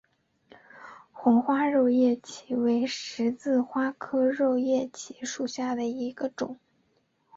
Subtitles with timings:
[1.11, 6.57] 红花肉叶荠为十字花科肉叶荠属下的一个种。